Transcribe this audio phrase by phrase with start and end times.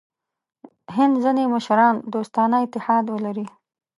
[0.95, 3.47] هند ځیني مشران دوستانه اتحاد ولري.